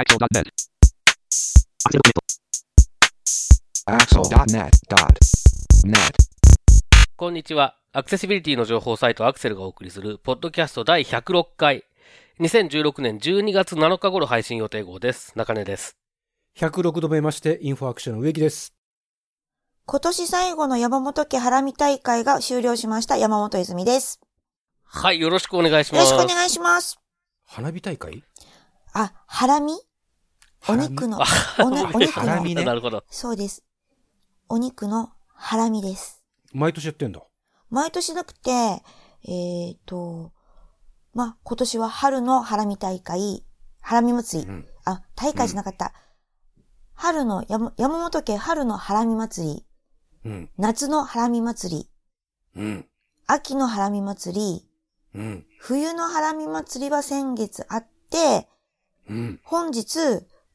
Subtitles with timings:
[0.00, 0.48] Axel.net.
[3.84, 5.94] Axel.net.net.
[7.16, 7.76] こんにちは。
[7.92, 11.84] アクセシビリティの情報サイトアクセルがお送りする、ポッドキャスト第106回、
[12.40, 15.34] 2016年12月7日頃配信予定号です。
[15.36, 15.98] 中根です。
[16.56, 18.72] 106度目まして、インフォアクションの植木です。
[19.84, 24.18] 今年最後の山本家ハラミ大会が終了しました山本泉です。
[24.82, 26.12] はい、よろしくお願いしよます。
[26.12, 26.98] ろしくお願いします。
[27.44, 28.24] 花火大会？
[28.94, 29.74] あ、ハラミ？
[30.68, 31.18] お肉の、
[31.58, 33.04] おなお肉の、ハラミね なるほど。
[33.10, 33.64] そうです。
[34.48, 36.22] お肉のハラミです。
[36.52, 37.22] 毎年やってんだ。
[37.70, 40.32] 毎年なくて、えーと、
[41.14, 43.44] まあ、今年は春のハラミ大会、
[43.80, 44.48] ハラミ祭り。
[44.48, 45.92] うんあ、大会じゃなかった。
[46.94, 49.66] 春の山、山本家春のハラミ祭り、
[50.24, 50.50] うん。
[50.58, 51.90] 夏のハラミ祭り、
[52.56, 52.86] うん。
[53.26, 54.68] 秋のハラミ祭り、
[55.14, 55.46] うん。
[55.58, 58.48] 冬のハラミ祭りは先月あって、
[59.08, 59.40] うん。
[59.44, 59.98] 本日、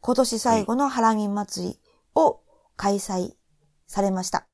[0.05, 1.79] 今年最後のハラミ祭り
[2.13, 2.39] を
[2.75, 3.31] 開催
[3.87, 4.47] されました。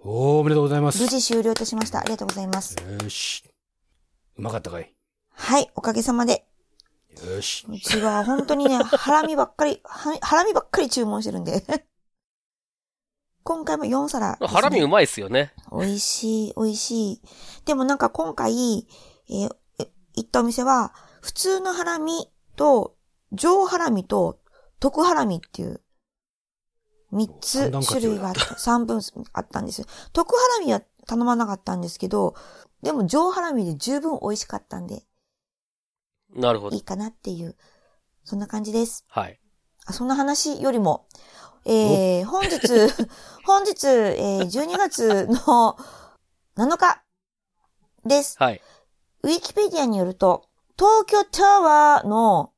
[0.00, 1.00] おー、おめでとうございます。
[1.00, 2.00] 無事終了いたしました。
[2.00, 2.74] ありがとうございます。
[2.74, 3.44] よし。
[4.36, 4.92] うまかったかい？
[5.30, 6.44] はい、おかげさまで。
[7.24, 7.64] よし。
[7.68, 11.62] うちは本当にね、ハラミばっかり、はハラミばっかり注文してるんで。
[13.44, 15.54] 今回も4皿ね、ハラミうまいっすよね。
[15.70, 17.22] 美味しい、美味しい。
[17.64, 18.88] でもなんか今回、
[19.28, 22.96] えーえ行ったお店は、普通のハラミと、
[23.30, 24.39] 上ハラミと、
[24.80, 25.80] 特ハラミっていう、
[27.12, 29.00] 三つ種類があった、三分
[29.32, 29.86] あったんですよ。
[30.12, 32.34] 特ハラミは頼まなかったんですけど、
[32.82, 35.04] でも上ハラミで十分美味しかったんで、
[36.34, 36.82] なるほどいい。
[36.82, 37.56] かなっていう、
[38.24, 39.04] そんな感じです。
[39.08, 39.38] はい。
[39.86, 41.06] あそんな話よりも、
[41.64, 42.58] えー、本日、
[43.44, 45.76] 本日、えー、12月の
[46.56, 47.02] 7日
[48.04, 48.36] です。
[48.38, 48.62] はい。
[49.22, 50.48] ウィキペディアによると、
[50.78, 52.52] 東京タワーの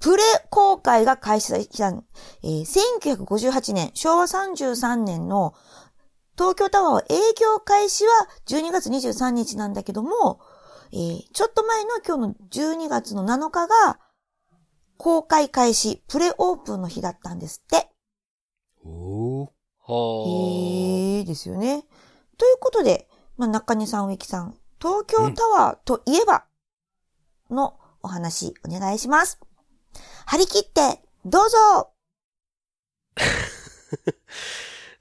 [0.00, 2.64] プレ公開が開始した、えー
[3.00, 5.54] 1958年、昭和33年の
[6.36, 8.12] 東京タワー営業開始は
[8.46, 10.40] 12月23日なんだけども、
[10.92, 13.98] えーちょっと前の今日の12月の7日が
[14.98, 17.90] 公開開始、プレオープンの日だったんですって。
[18.84, 19.48] おー。
[19.88, 21.84] はえーですよね。
[22.38, 26.46] ということで、まあ、中根さん、植木さん、東京タワーといえば、
[27.50, 29.38] のお話、お願いします。
[30.26, 31.92] 張り切って、どうぞ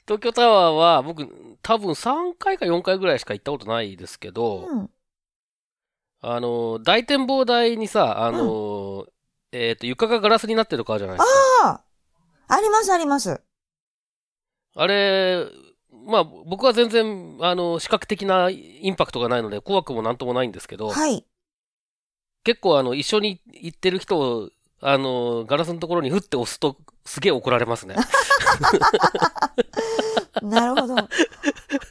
[0.07, 1.27] 東京タワーは僕、
[1.63, 4.89] 多分3回か4回ぐらいしか行ったことないですけど、うん。
[6.21, 9.07] あの、大展望台にさ、あの、
[9.51, 11.27] えっ、と、床がガラスになってる川じゃないです
[11.63, 11.69] か。
[11.69, 13.41] あああります、あります。
[14.75, 15.47] あれ、
[15.91, 21.25] まあ、僕は全然、あの、視覚的なインパクトがないので、怖くもなんともないんですけど、はい。
[22.43, 24.49] 結構、あの、一緒に行ってる人を、
[24.81, 27.95] あの、ガラスのところにふって押すと、すげえ怒られますね。
[30.41, 30.95] なるほど。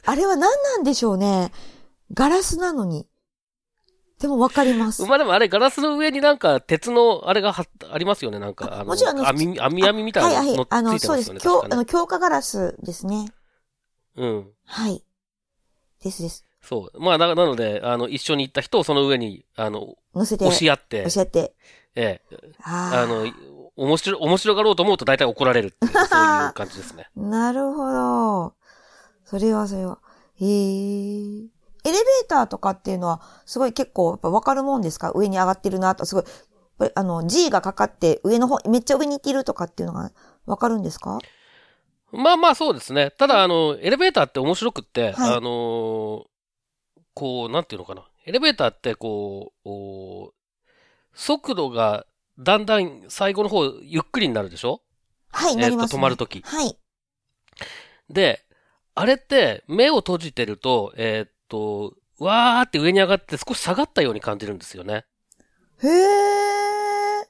[0.05, 1.51] あれは何なんでしょうね。
[2.13, 3.07] ガラスなのに。
[4.19, 5.03] でもわかります。
[5.05, 8.69] まあでもあれ、ガラスの上になんか、鉄の、あれがはありますよね、なんか。
[8.73, 10.67] あのもちろんあの網、網網みたいなはい、はいの。
[10.69, 11.33] あの、ついてそうです。
[11.33, 13.27] ねあの、強化ガラスですね。
[14.15, 14.47] うん。
[14.65, 15.03] はい。
[16.01, 16.45] ですです。
[16.61, 16.99] そう。
[16.99, 21.53] まあ、ななので、あの、一緒に行った人をその上に、あの、乗せて、押し合って、押し合って。
[21.95, 23.25] ええ、あの、
[23.75, 27.09] 面白、面白がろうと思うと大体怒られるっていう、 そういう感じですね。
[27.15, 28.53] なるほど。
[29.23, 29.99] それはそれは。
[30.35, 30.47] へえ。
[31.87, 35.11] エレベーターとかっていうのは、すごい結構やっぱわかるもんですか？
[35.15, 36.25] 上に上がってるなと、すごい、
[36.95, 40.11] あの、G がかかって上の方、めっちゃ上に行っているとかっていうのが
[40.45, 41.19] わかるんですか？
[42.11, 43.11] まあまあそうですね。
[43.17, 46.23] ただ、あの、エレベーターって面白くって、はいあのー
[47.13, 48.05] こう、なんていうのかな。
[48.25, 50.33] エレベーターって、こう、お
[51.15, 52.05] 速度が
[52.37, 54.81] だんだん最後の方、ゆっくりになるでしょ？
[55.31, 55.91] はい、えーなります、ね。
[55.91, 56.77] と止まるときはい。
[58.09, 58.45] で、
[58.93, 65.05] あれって、目を閉じてると、えーっと、わーって上に上がって少し下がったように感じるんですよね。
[65.83, 67.27] へえ。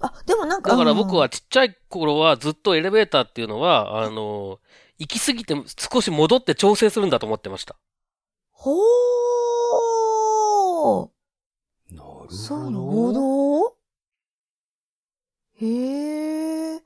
[0.00, 0.70] あ、でもなんか。
[0.70, 4.58] だから僕はうんちっちゃい頃はずっとエレベーターっていうのは、あの、
[4.98, 5.54] 行き過ぎて
[5.92, 7.76] 少し戻って調整するんだと思ってました。
[8.50, 11.10] ほー。
[11.96, 12.34] なるほど。
[12.34, 13.76] そうなほど。
[15.60, 16.82] へえ。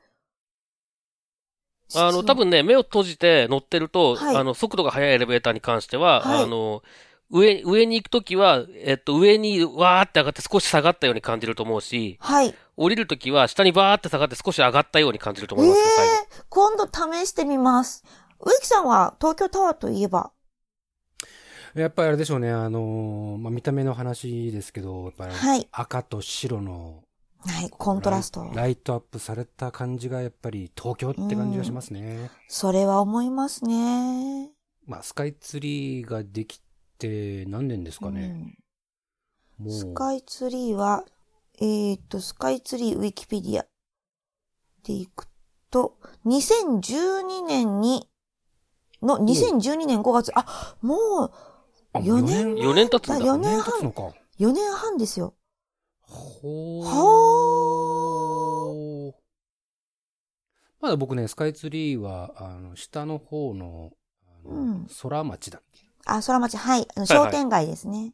[1.95, 6.83] あの、多分ね、目を閉じて乗ってると、はいあの、速度が速いエレベーターに関しては、はいあの、
[7.31, 12.55] 上、上に行くときは、えっと、上にわーって上がって少し下がったように感じると思うし、はい。
[12.77, 16.15] 降りるときは下にバーって下がって少し上がったように感じるとえ思いますよ、最後。
[16.15, 16.87] え今度
[17.23, 18.05] 試してみます。
[18.41, 20.31] 植木さんは東京タワーといえば。
[21.81, 27.03] やっぱりあれでしょうね、あのーまあ、見た目の話ですけど、やっぱりはい赤と白の
[27.49, 28.51] はい、コントラスト。
[28.55, 32.31] ライトアップされた感じがやっぱり東京って感じがしますね。
[32.49, 34.51] それは思いますね。
[34.85, 36.61] まあ、スカイツリーができ
[36.99, 38.23] て何年ですかね。
[38.23, 38.59] うん
[39.69, 41.05] スカイツリーは、
[41.59, 43.67] えーっと、スカイツリーウィキペディア
[44.85, 45.27] でいく
[45.71, 45.97] と、
[46.27, 48.07] 2012年に、
[49.01, 51.46] の、2012年5月、あ、もう、あ
[52.01, 53.25] 4年4年経つんだ。
[53.25, 54.13] 4 4年年経つの半、か。
[54.39, 55.35] 4年半ですよ。
[56.03, 59.15] ほほー。
[60.81, 63.93] まだ僕ね、スカイツリーは、あの、下の方の、
[64.29, 65.81] あのうん空町だっけ？
[66.05, 68.13] あ、空町、はい、あのはいはい商店街ですね。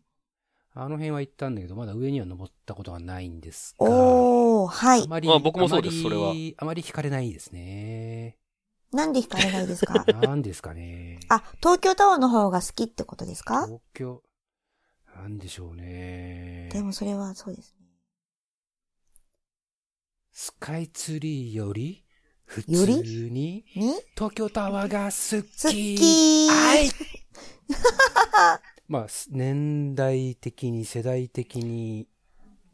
[0.74, 3.86] あの辺は行ったんだけど、まだ上には登ったことがないんですが。
[3.90, 5.06] おー、はいあ。
[5.06, 8.38] まり、まあ僕もそうですあまりそれはあまり惹かれないですね。
[8.92, 10.04] なんで惹かれないですか？
[10.20, 11.18] なんですかね。
[11.28, 13.66] あ、東京タワーの方が好きってことですか？
[13.66, 14.22] 東京、
[15.16, 16.68] なんでしょうね。
[16.72, 17.86] でもそれはそうですね。
[20.32, 22.04] スカイツリーより、
[22.44, 23.02] 普より？
[23.02, 23.94] 通に、に？
[24.14, 25.94] 東京タワーが好き。
[25.96, 26.90] 好きはい。
[28.88, 32.08] まあ、年代的に、世代的に、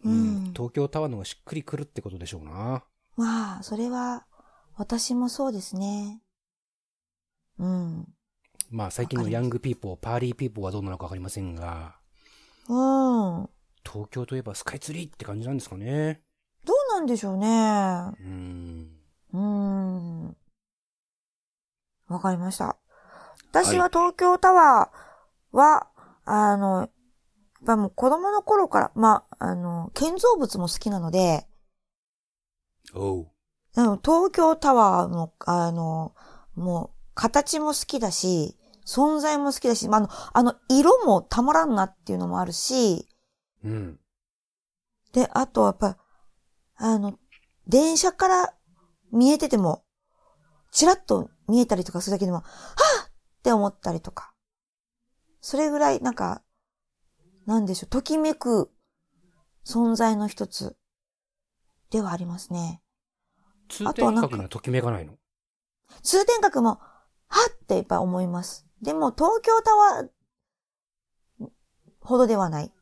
[0.04, 2.84] うん東京タワーの方がしっくりくるってことでしょうな。
[3.16, 4.26] まあ、それは、
[4.78, 6.22] 私もそうですね。
[7.58, 8.06] うん。
[8.70, 11.96] まあ、最近の young people、 party people はどうなのかわかりませんが、
[12.68, 13.48] うん。
[13.84, 16.20] 東京といえばスカイツリーって感じなんですかね。
[16.64, 17.46] どうなんでしょうね。
[18.20, 18.88] うん。
[19.32, 20.36] うーん。
[22.06, 22.76] わかりました。
[23.50, 25.88] 私は東京タワーは、
[26.24, 26.90] あの、やっ
[27.66, 31.48] ぱもう子供の頃から、まあ、あの、建造物も好きなので、
[32.94, 33.37] おう。
[33.76, 36.14] あの東京タワーの、あの、
[36.54, 38.56] もう、形も好きだし、
[38.86, 43.08] 存在も好きだし、まあ、あの、あの、色もたまらんなっていうのもあるし、
[43.62, 44.00] うん。
[45.12, 45.98] で、あとやっぱ、
[46.76, 47.18] あの、
[47.66, 48.54] 電車から
[49.12, 49.84] 見えてても、
[50.70, 53.12] チラッと見えたりとかするだけでも、はぁっ
[53.42, 54.32] て思ったりとか。
[55.40, 56.42] それぐらい、なんか、
[57.46, 58.70] なんでしょう、ときめく
[59.66, 60.76] 存在の一つ
[61.90, 62.82] ではありますね。
[63.68, 65.14] 通あとはなんか天閣にはときめかないの？
[66.02, 66.80] 通天閣も、
[67.28, 68.66] はっってやっぱ思います。
[68.82, 71.48] でも、東京タワー
[72.00, 72.72] ほどではない。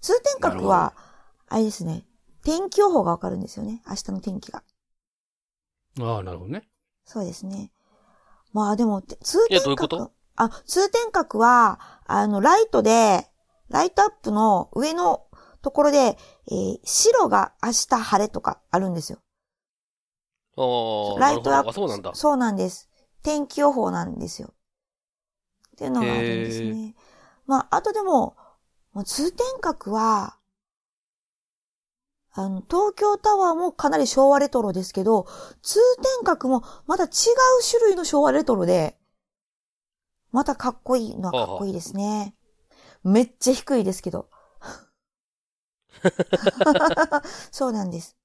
[0.00, 0.94] 通天閣は、
[1.48, 2.06] あれですね、
[2.42, 3.82] 天気予報がわかるんですよね。
[3.86, 4.62] 明日の天気が。
[6.00, 6.68] ああ、なるほどね。
[7.04, 7.72] そうですね。
[8.52, 10.10] まあでも、て通天閣。
[10.36, 13.26] あ、通天閣は、あの、ライトで、
[13.68, 15.26] ライトアップの上の
[15.62, 16.16] ところで、
[16.50, 19.18] えー白が明日晴れとかあるんですよ。
[20.56, 21.72] ああ、ライトアップ。
[21.74, 22.12] そうなんだ。
[22.14, 22.90] そうなんです。
[23.22, 24.52] 天気予報なんですよ。
[25.72, 26.94] っていうのがあるんですね。
[27.46, 28.36] まあ、あとでも、
[28.92, 30.36] まあ通天閣は、
[32.32, 35.26] あの、東京タワーもかなり昭和レトロですけど、
[35.62, 35.78] 通
[36.24, 37.10] 天閣もまた違う
[37.68, 38.96] 種類の昭和レトロで、
[40.32, 42.34] またかっこいいのはかっこいいですね。
[43.04, 44.30] めっちゃ低いですけど。
[47.50, 48.16] そうなんです。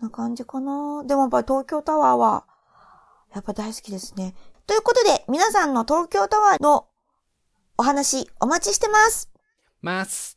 [0.00, 1.04] な感じかな。
[1.04, 2.44] でもやっぱり東京タワーは、
[3.34, 4.34] やっぱ大好きですね。
[4.66, 6.86] ということで、皆さんの東京タワーの
[7.76, 9.30] お話お待ちしてます。
[9.82, 10.36] ます。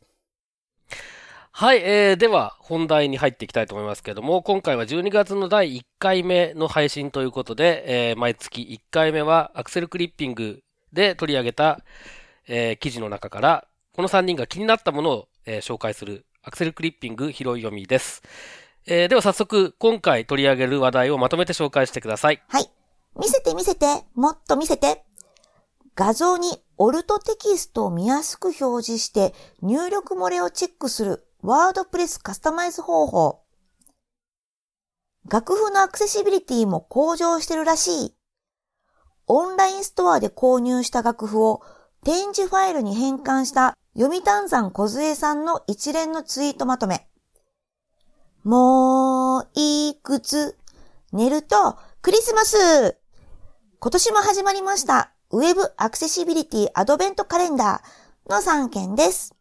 [1.52, 10.62] はい、えー、では、本題に入っていきたいと思いますけれども、今回は12月の第1回目の配信ということで、えー、毎月1回目はアクセルクリッピング
[10.92, 11.80] で取り上げた、
[12.48, 18.22] えー、記事の中から、この3人が気になったものを、えー紹介するアクセルクリッピング拾い読みです。
[18.86, 22.42] えー、では早速、今回取り上げる話題をまとめて紹介してください。
[22.48, 22.70] はい。
[23.18, 25.04] 見せて見せて、もっと見せて。
[25.94, 33.42] 画像にオルトテキストを見やすく表示して入力漏れをチェックするワードプレスカスタマイズ方法。
[35.30, 38.14] 楽譜のアクセシビリティも向上してるらしい。
[39.26, 41.62] オンラインストアで購入した楽譜を
[42.04, 47.08] 展示ファイルに変換した読谷山小杖さんの一連のツイートまとめ。
[48.44, 50.56] もういくつ？
[51.12, 52.98] 寝るとクリスマス
[53.80, 59.34] 今年も始まりましたウェブアクセシビリティアドベントカレンダーの3件です。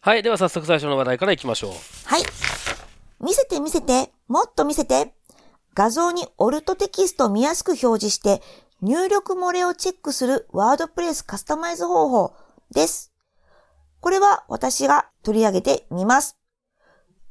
[0.00, 1.72] はい、では早速最初の話題からいきましょう。
[2.04, 2.22] はい。
[3.20, 5.14] 見せて見せて、もっと見せて。
[5.74, 8.40] 画像にオルトテキストを見やすく表示して
[8.80, 12.34] 入力漏れをチェックするワードプレスカスタマイズ方法
[12.72, 13.12] です。
[14.00, 16.38] これは私が取り上げてみます。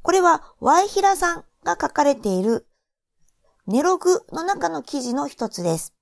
[0.06, 2.68] これはワイヒラさんが書かれている
[3.66, 5.94] ネログの中の記事の一つです。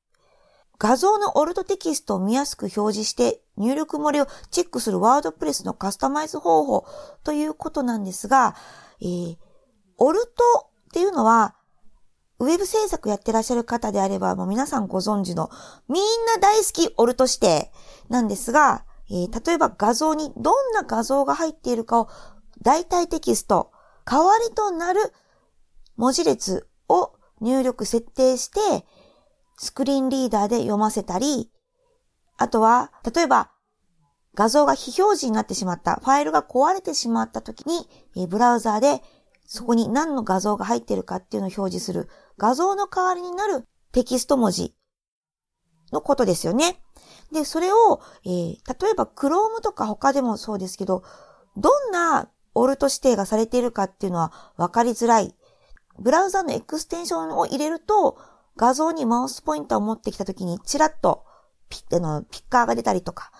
[0.79, 6.87] 画像のオルトテキストを見やすく表示して入力漏れをチェックするワードプレスのカスタマイズ方法
[7.25, 8.55] ということなんですが、
[9.01, 9.37] えー、
[9.97, 11.55] オルトっていうのは、
[12.39, 15.49] ウェブ制作やってらっしゃる方であれば、もう皆さんご存知の、
[15.89, 17.73] みんな大好きオルト指定
[18.11, 22.11] なんですが、えー、例えば画像にどんな画像が入っているかを
[22.61, 23.71] 代替テキスト、
[24.05, 25.13] 代わりとなる
[25.97, 28.87] 文字列を入力設定して、
[29.57, 31.51] スクリーンリーダーで読ませたり、
[32.37, 33.51] あとは、例えば、
[34.35, 37.61] 画像が非表示になってしまった、ファイルが壊れてしまった時
[38.15, 39.03] に、ブラウザーで
[39.47, 42.09] そこに何の画像が入っているかっていうのを表示する
[42.39, 44.75] 画像の代わりになるテキスト文字
[45.93, 46.81] のことですよね。
[47.33, 51.05] で、それを、えー、例えば Chrome とか他でもそうですけど、
[51.57, 55.35] どんなオルト指定がされているかっていうのは分かりづらい。
[55.99, 58.19] ブラウザのエクステンションを入れると、
[58.57, 61.25] 画像にマウスポインターを持ってきたときに、チラッと
[61.69, 63.33] ピッのピッカーが出たりとか、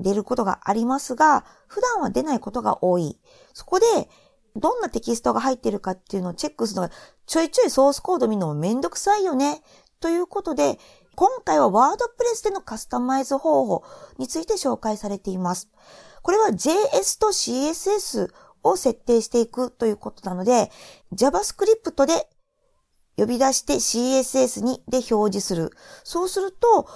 [0.00, 3.18] 出ることがありますが、普段は出ないことが多い。
[3.52, 3.86] そこで、
[4.56, 6.94] どんなテキストが入っているかっていうのをチェックするのが、
[7.26, 9.62] ちょいちょいソースコード見るのもめんどくさいよね。
[10.00, 10.78] ということで、
[11.16, 13.84] 今回はワードプレスでのカスタマイズ方法
[14.18, 15.68] について紹介されています。
[16.24, 18.30] これは JS と CSS
[18.62, 20.70] を設定していくということなので、
[21.14, 22.26] JavaScript で
[23.18, 25.70] 呼び出して CSS にで表示する。
[26.02, 26.88] そうすると、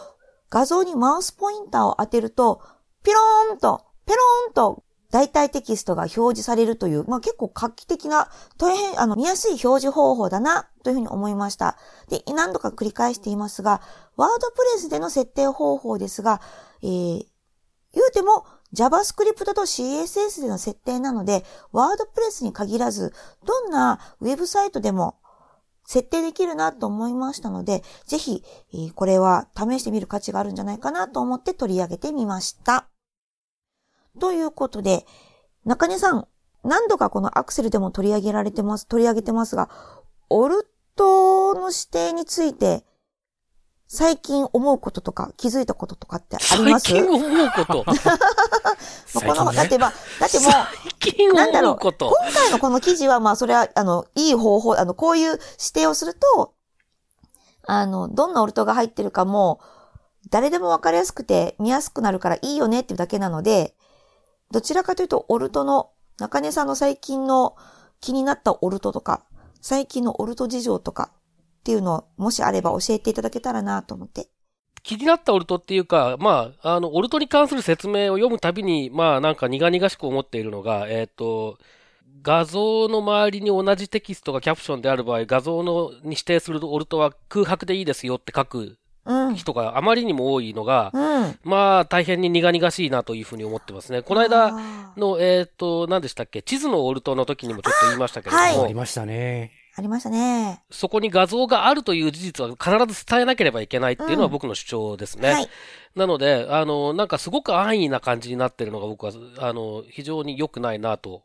[0.48, 2.62] 画像にマウスポインターを当てると、
[3.04, 11.76] ピローンと、ペローンと代替テキストが表示されるという、まあ、結構画期的な、大変、あの、見やすい表示方法だな、というふうに思いました。
[12.08, 13.82] で、何度か繰り返していますが、
[14.16, 16.40] ワードプレスでの設定方法ですが、
[16.82, 17.26] えー、
[17.92, 25.16] 言うても JavaScript と CSS での設定なので、ワードプレスに限らず、どんなウェブサイトでも
[25.84, 28.44] 設定できるなと思いましたので、ぜひ、
[28.94, 32.88] これは試してみる価値があるんじゃないかなと思って取り上げてみました。
[34.20, 35.06] ということで、
[35.64, 36.28] 中根さん、
[36.62, 39.70] 何度かこのアクセルでも取り上げられてます、取り上げてますが、
[40.28, 42.84] オルトの指定について
[43.90, 46.90] 最近思うこととか気づいたこととかってあります？
[46.92, 47.84] 最近思うこと。
[49.14, 52.10] この、だってまあ、だってもう、最近思うこと。
[52.10, 55.40] 今回のこの記事はまあ、それは、あの、いい方法、あの、こういう指
[55.72, 56.52] 定をすると、
[57.66, 59.60] あの、どんなオルトが入ってるかも、
[60.28, 63.74] 誰でもわかりやすくて見やすくなるからいいよねっていうだけなので、
[64.50, 67.56] どちらかというと、オルトの、中根さんの最近の
[68.00, 69.22] 気になったオルトとか、
[69.62, 71.10] 最近のオルト事情とか、
[71.58, 74.28] っていうのを、もしあれば教えていただけたらなと思って。
[74.82, 81.58] 気になったオルトっていうか、まあ、あの、オルトに関する説明を読むたびに、まあ、なんか苦々しく思っているのが、えっ、ー、と、
[82.22, 88.76] 画像の周りに同じテキストがキャプションである場合、画像のに指定するオルトは空白でいいですよって書く
[89.34, 94.02] 人があまりにも多いのが、うん、まあ大変に苦々しいなというふうに思ってますね。
[94.02, 94.52] この間
[94.96, 96.42] の、えっ、ー、と、何でしたっけ？
[96.42, 98.42] 地図のオルトの時にもちょっと言いましたけれども。
[98.42, 99.52] はい、ありましたね。
[99.78, 100.64] ありましたね。
[100.72, 105.28] そこに画像があるという事実は必ず伝えなければいけないっていうのは僕の主張ですね。
[105.28, 105.48] うんはい、
[105.94, 111.22] なので、あの、なんかすごく安易な感じになってるのが僕は、あの、非常に良くないなと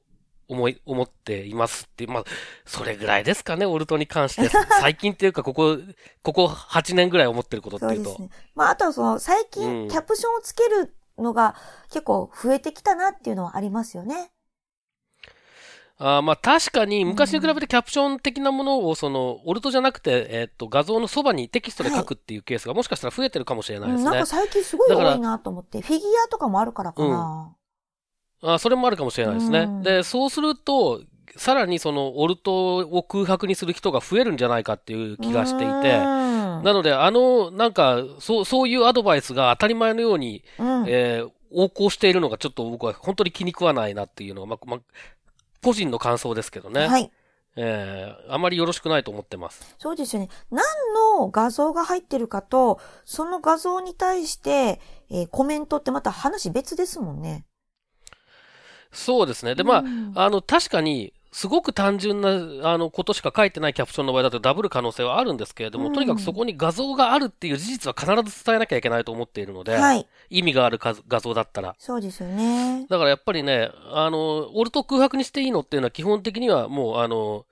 [0.48, 2.24] 思い、思っていますって、まあ、
[2.64, 4.48] それぐらいですかね、オルトに関して。
[4.82, 5.80] 最近っていうか、ここ、
[6.22, 8.12] ここ8年ぐらい思ってることっていうと。
[8.12, 8.30] そうですね。
[8.54, 11.56] まあ、あとはその、最近、キャプションをつけるのが
[11.90, 14.30] 結構増えてきたなっていうのはありますよね。
[16.06, 24.12] あまあ確かに昔に比べてキャプション的なものをそのオルトじゃなくて、えっと画像のそばにテキストで書くっていうケースがもしかしたら増えてるかもしれないですね。
[24.12, 27.56] なんか最近すごい多いなと思って、フィギュアとかもあるからかな。
[28.42, 29.70] うん、あそれもあるかもしれないですね。
[29.82, 31.02] で、そうすると、
[31.38, 44.80] さらにそのオルトを空白にする人が増えるんじゃないかっていう気がしていて、なのであの、なんか、そう、そういうアドバイスが当たり前のように、うん、えー横行しているのがちょっと僕は本当に気に食わないなっていうのが、ま、ま、
[45.64, 46.88] 個人の感想ですけどね。
[46.88, 47.12] はい。
[47.56, 49.76] えー、あまりよろしくないと思ってます。
[49.78, 50.30] そうですよね。
[50.50, 50.64] 何
[51.18, 57.46] の画像が入ってるかと、その画像に対して、えー、コメントってまた話別ですもんね。
[58.92, 59.56] そうですね。
[59.56, 59.84] で、ま
[60.16, 71.76] あ、あの、確かに、すごく単純な、あの、ことしか書いてないキャプションの場合だとダブる可能性はあるんですけれども、うん、とにかくそこに画像があるっていう事実は必ず伝えなきゃいけないと思っているので、はい、意味がある画像だったら。
[71.80, 72.86] そうですよね。
[72.88, 77.46] だからやっぱりね、あの、オルト空白にしていいのっていうのは基本的にはもう、あの、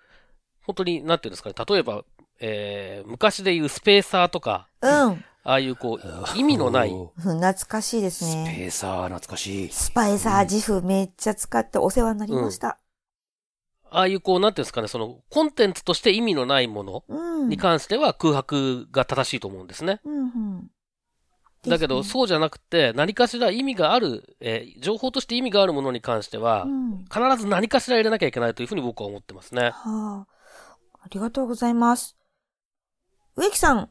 [0.62, 2.04] 本当に、なんていうんですかね、例えば、
[2.40, 5.24] えー、昔で言うスペーサーとか、うん。
[5.44, 6.94] ああいうこう、意味のない。
[7.18, 8.46] 懐かしいですね。
[8.48, 9.70] スペーサー懐かしい。
[9.72, 12.78] スパイサー自負めっちゃ使ってお世話になりました。
[13.92, 17.04] ああいうこう、なんていうんですかね、その、コンテンツとして意味のないもの
[17.48, 20.00] に関しては空白が正しいと思うんですね。
[20.06, 20.72] うんうん
[21.64, 27.06] だけど、そうじゃなくて、何かしら意味がある、えー情報として意味があるものに関してはう、ん。
[27.06, 29.70] 必ず何かしら入れなきゃいけないというふうに僕は思ってますね。
[29.70, 30.28] はあ。
[31.04, 32.18] ありがとうございます。
[33.36, 33.90] 植木さん、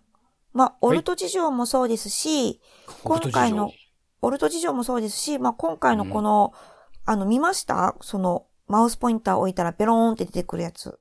[0.53, 2.61] まあ、オルト事情もそうですし、
[3.05, 3.71] 今回の、
[4.21, 6.53] オルト事情もそうですし、まあ、今回のこの、
[7.07, 7.95] あの、見ました？
[8.01, 10.99] その、マウスポインター置いたらペローンって出てくるやつ。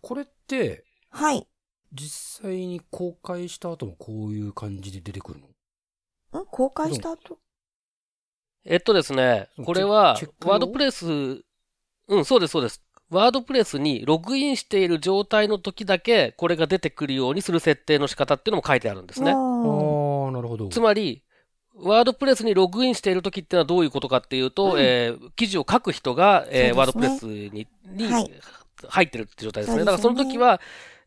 [0.00, 1.46] これって、はい。
[1.92, 5.40] 実際に公開した後もこういう感じで出てくる
[6.32, 6.42] の？
[6.42, 6.46] ん？
[6.46, 7.38] 公開した後？
[8.64, 11.06] えっとですねこれはワードプレス、
[12.08, 12.82] うん、そうです、そうです。
[13.08, 19.30] ワードプレスにログインしている状態の時だけ、これが出てくるようにする設定の仕方っていうのも書いてあるんですね。
[19.30, 19.36] ああ、
[20.30, 20.68] なるほど。
[20.68, 21.24] つまり、
[21.76, 28.30] ワードプレスにログインしている時っていうのはどういうことかっていうと、うんえー記事を書く人が、えーワードプレスにに、はい
[28.88, 30.58] 入ってるって状態ですねだからその時は、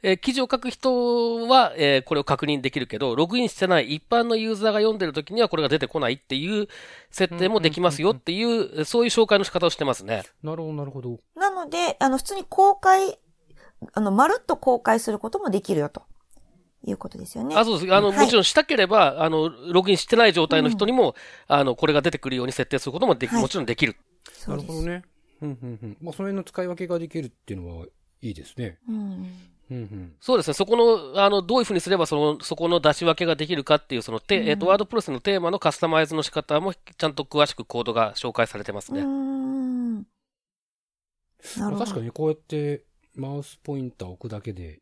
[0.03, 6.67] えー記事を書く人は、えーこれを確認できるけど、ログインしてない一般のユーザーが読んでる時にはこれが出てこないっていう
[7.09, 10.23] 設定もできますよっていう、そういう紹介の仕方をしてますね。
[10.43, 11.19] なるほど、なるほど。
[11.35, 13.17] なので、あの、普通に公開、
[13.93, 16.03] あの、まるっと公開することもできるよと。
[16.85, 17.55] いうことですよね。
[17.55, 17.93] あ、そうです。
[17.93, 21.15] あの、はいもちろんしたければ、あの、ログインしてない状態の人にも、
[21.47, 23.95] あの、これが出てくるように設定することもでき、はいもちろんできる。
[24.31, 25.03] そうですなるほどね。
[25.41, 25.97] うん、うん、うん。
[26.01, 27.85] まあ、その辺の使い分けができるっていうのは
[28.21, 28.77] いいですね。
[28.87, 28.95] うん。
[28.95, 30.13] うん、うん。
[30.19, 30.53] そうですね。
[30.53, 39.03] そこの、あの、どういうふうにすれば、その、そこの出し分けができるかっていう、その、て、うんえっと、ワードプレスのテーマのカスタマイズの仕方も、ちゃんと詳しくコードが紹介されてますうーね。
[39.03, 39.43] ん。
[41.57, 41.85] なるほど。
[41.85, 42.85] 確かにこうやって
[43.15, 44.79] マウスポインターを置くだけで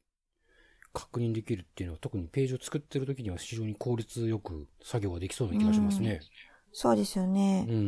[0.93, 6.21] 確認できるっていうのは特にページを作ってる時には非常に効率よく作業ができそうな気がしますね。
[6.73, 7.83] そうですよねうん、うん、う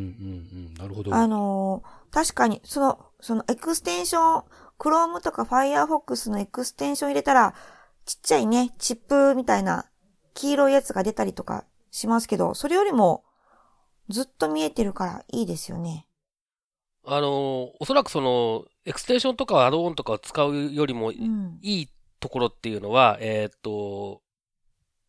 [0.71, 0.73] ん。
[0.75, 1.11] なるほど。
[1.11, 4.43] あのー確かに、その、そのエクステンション、
[4.77, 7.55] Chrome とか Firefox のエクステンション入れたら、
[8.05, 9.89] ちっちゃいね、チップみたいな
[10.35, 13.23] 黄色いやつが出たりとかしますけど、それよりも
[14.09, 16.07] ずっと見えてるからいいですよね。
[17.05, 21.59] あの、おそらくその、エクステンションとかアドオンとかを使うよりもいうん。
[21.61, 21.87] い
[22.23, 24.21] ところっていうのは、えっと、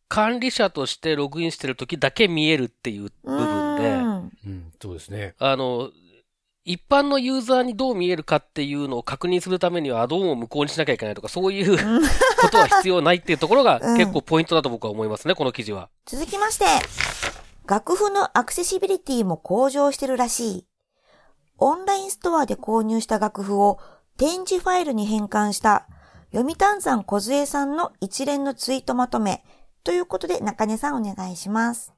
[0.09, 5.33] 管理者としてログインしてる時だけ見えるっていう部分で、うんうん、そうですね。
[5.39, 5.91] あの、
[6.65, 12.01] 一般のユーザーにどう見えるかっていうのを確認するためにはアドオンを無効にしなきゃいけないとか、そういううん
[12.41, 15.89] ことは必要ないっていうところがうん結構ポイントだと僕は思いますね、この記事は。
[16.05, 16.65] 続きまして、
[17.65, 20.65] 楽譜のアクセシビリティも向上してるらしい。
[21.59, 23.79] オンラインストアで購入した楽譜を
[24.17, 25.87] 展示ファイルに変換した
[26.35, 29.41] 読谷山小杖さんの一連のツイートまとめ
[29.85, 31.93] ということで中根さんお願いします。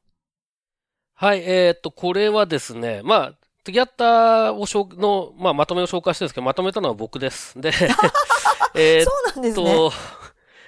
[1.16, 3.32] はい、えっと、これはですね、まあ、
[3.64, 7.60] トゥギャッターをしょうの、まあ、まとめを紹介してるんですけど、まとめたのは僕です。
[7.60, 7.72] で、
[8.78, 9.74] えそうなんですね。
[9.74, 9.92] と、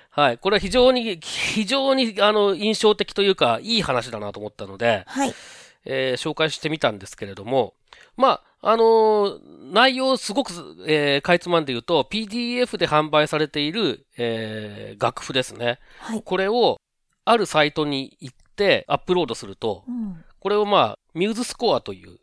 [0.10, 5.36] はい、これは非常に、非常に、あの、印象的というか、いい話だなと思ったので、はい。
[5.86, 7.76] えー紹介してみたんですけれども、
[8.18, 9.40] まあ、あのー
[9.72, 10.52] 内容すごく、
[10.88, 15.80] えーかいつまんで言うと、PDF で販売されている、えー楽譜ですね。
[16.00, 16.22] はい。
[16.24, 16.78] これを、
[17.26, 20.24] あるサイトに行ってアップロードすると、うん。
[20.40, 22.18] これをまあ、ミューズスコアという、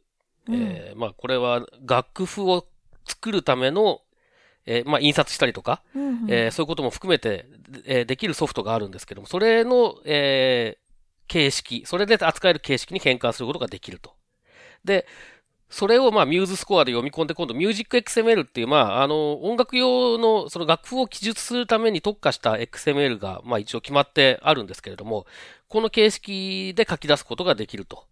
[0.48, 2.66] うんえーまあ、これは楽譜を
[3.06, 4.00] 作るための、
[4.64, 7.46] えーまあ、印刷したりとか、うんうんえーそういうことも含めて、
[7.84, 10.86] えーできるソフトがあるんですけども、それの、えー
[11.28, 14.14] 形式、それで扱える形式に変換することができると。
[14.84, 15.06] で、
[15.68, 25.26] それをまあミューズスコアで読み込んで、今度ミュージック XML っていう、まあ、あの、音楽用のその楽譜を記述するために特化した XML が、まあ一応決まってあるんですけれども、
[25.68, 28.04] この形式で書き出すことができると。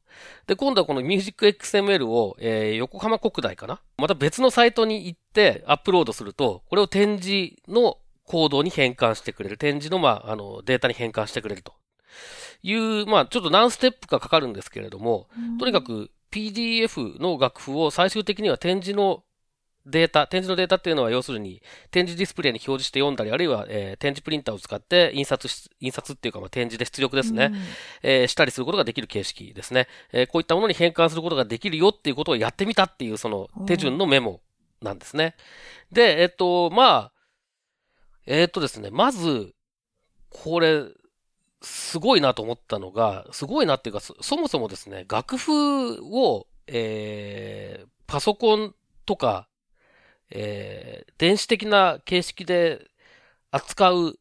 [0.46, 3.80] で、今度はこのミュージック XML を、えー横浜国大かな？
[3.98, 9.58] また別のサイトに行ってアップロードすると、これを展示のコードに変換してくれる。
[9.58, 11.74] 展示の、まあ、あの、データに変換してくれると
[12.62, 19.22] いう、まあ、ちょっと何ステップかかかるんですけれども、とにかく PDF の楽譜を最終的には展示の
[19.86, 27.60] データ、展示のデータっていうのは要するに展示ディスプレイに表示して読んだり、あるいは、えー展示プリンターを使って印刷し、印刷っていうかまあ展示で出力ですね、うん。
[28.02, 34.40] えーしたりすることができる形式ですね、えーこういったものに変換することができるよっていうことをやってみたっていうその手順のメモ
[34.80, 35.34] なんですね。
[35.92, 37.12] で、えっと、まあ、
[38.26, 39.54] えっとですね、まず、
[40.30, 40.84] これ、
[41.64, 48.74] すごいなと思ったのが、すごいなっていうか、そもそもですね、楽譜を、えーパソコン
[49.06, 49.48] とか、
[50.30, 52.86] えー電子的な形式で
[53.50, 54.18] 扱う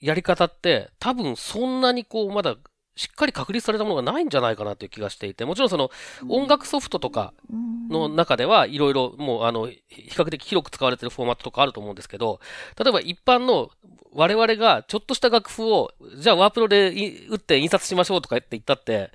[0.00, 2.56] やり方って、多分そんなにこう、まだ
[2.96, 5.90] しっかり確立されたものがないんじゃないかなという気がしていて、もちろんその
[6.28, 12.40] 音楽ソフトとかうんの中ではいろいろもうあの、比較的広く使われてるフォーマットとかあると思うんですけど、
[12.78, 13.70] 例えば一般の
[14.12, 19.10] 我々がちょっとした楽譜を、じゃあワープロでい打って印刷しましょうとかって言ったって、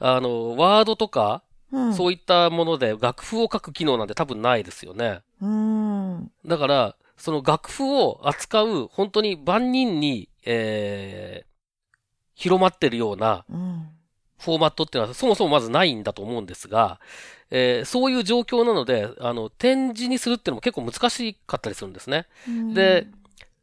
[0.00, 1.94] あの、ワードとか、うん。
[1.94, 5.20] そういったもので楽譜を書く機能なんて多分ないですよね。
[5.42, 6.30] うん。
[6.46, 11.48] だから、その楽譜を扱う本当に万人に、えー、
[12.38, 13.88] 広まってるようなうん。
[14.38, 17.00] フォーマットっていうのはそもそもまずないんだと思うんですが、
[17.50, 22.26] えーそういう状況なので、あの、展示にするっていうのも結構難しかったりするんですね。
[22.46, 23.08] うんで、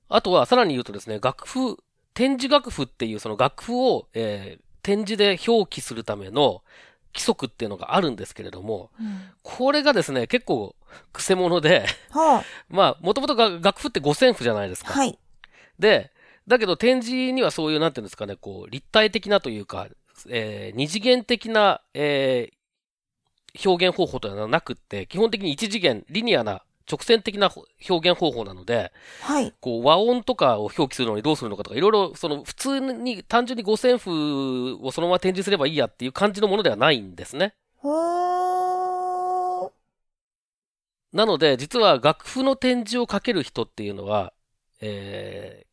[0.09, 1.77] あとはさらに言うとですね、楽譜、
[2.13, 6.61] 展示楽譜っていうその楽譜を、えー展示で表記するための
[7.11, 10.75] 規則っていうのがあるんですけれども、うんこれがですね、結構、
[11.13, 14.99] くせ者で、は まあ、もともとが楽譜って五線譜じゃないですあ、か。
[14.99, 15.17] はい。
[15.79, 16.11] で、
[16.47, 19.88] だけど展示にはそういう、なんていうんですかね、こう、立体的なというか、
[20.29, 22.55] えー二次元的な、えー
[23.63, 27.49] 表現方法というのはなくって、基本的に一次元、リニアな、直線的な
[27.89, 29.53] 表現方法なので、はい。
[29.60, 37.55] こう、和音とかを表記するのにどうするのかとか、いろいろ、その、普通に、単純に五線譜をそのまま展示すればいいやっていう感じのものではないんですね。
[41.12, 44.34] なので、実は楽譜の展示をかける人っていうのは、
[44.81, 45.64] え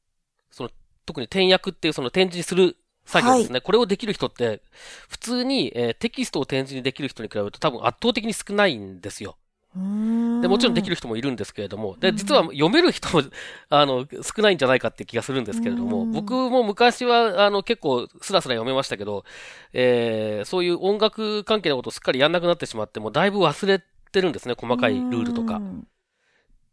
[1.06, 3.60] 特に点訳っていうその展示にする作業ですね。
[3.60, 4.62] これをできる人って、
[5.08, 9.36] 普通に、えーテキストを展示にできる人に比べると多分圧倒的に少ないんですよ。
[9.74, 13.22] で、もちろんできる人もいるんですけれども、で、実は読める人も、
[13.70, 16.12] あの、少ないんじゃないかって気がするんですけれども、うん。
[16.12, 19.24] 僕も昔は、あの、結構、スラスラ読めましたけど、
[19.72, 25.54] えーそういう音楽関係のことをすっかりやんなくなってしまって、もうだいぶ忘れてるんですね、細かいルールとか。
[25.54, 25.86] っうん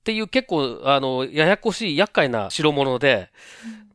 [0.02, 3.30] ていう結構、あの、ややこしい厄介な代物で、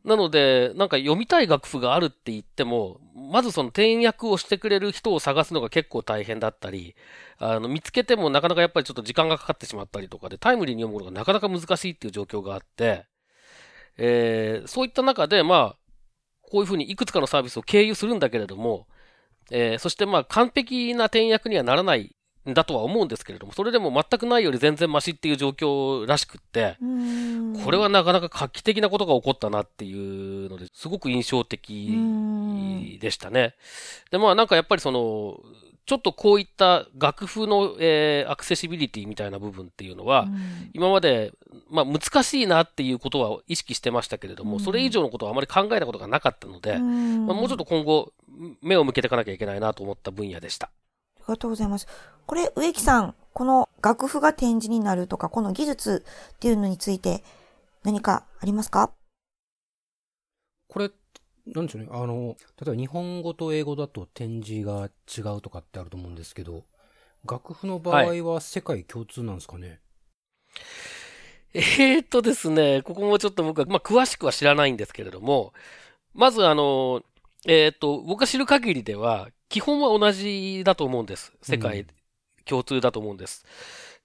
[0.05, 6.95] なので、なんか読みたい楽譜があるって言っても、まずその転訳をしてくれる人を探すのが結構大変だったり、
[7.39, 13.05] あの、見つけてもなかなかやっぱりちょっと時間がかかってしまったりとかで、タイムリーに読むのがなかなか難しいっていう状況があって、
[13.97, 15.77] えーそういった中で、まあ、
[16.41, 18.87] こういうふうにいくつかのサービスを経由するんだけれども、
[19.51, 22.14] えーそしてまあ完璧な転訳にはならない
[22.53, 27.61] だとは思うんですけれども、それでも全くないより全然マシっていう状況らしくって、うん。
[27.63, 32.99] これはなかなか画期的なことが起こったなっていうので、すごく印象的うん。
[32.99, 33.55] でしたね。
[34.11, 35.39] で、まあなんかやっぱりその、
[35.85, 40.69] ちょっとこういった楽譜の、えーアクセシビリティみたいな部分っていうのは、うん。
[40.73, 41.31] 今まで、
[41.69, 44.59] まあ難しいなっていうことは意識してましたけれども、うん。
[44.59, 47.25] それ以上のことはあまり考えたことがなかったので、うん。
[47.25, 48.13] まあ、もうちょっと今後、
[48.61, 50.69] 目を向けていかなきゃいけないなと思った分野でした。
[51.27, 51.87] ありがとうございます。
[52.25, 57.23] これ、植木さん、この楽譜が展示になるとか、この技術っていうのについて
[57.83, 58.91] 何かありますか？
[60.67, 60.89] これ、
[61.47, 61.89] なんでしょうね。
[61.91, 66.63] あの、例えば日本語と英語だと展示が違うとかってあると思うんですけど、
[67.27, 69.79] 楽譜の場合は世界共通なんですかね、
[71.53, 75.53] えーっとですね、ここもちょっと僕は、まあ、詳しくは知らないんですけれども、
[76.13, 77.01] まずあの、
[77.47, 81.33] えーっと、僕が知る限りでは、基本は同じだと思うんです。
[81.41, 81.87] 世界うん
[82.47, 83.43] 共通だと思うんです。